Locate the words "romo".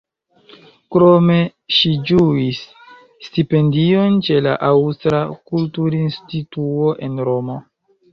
7.29-7.59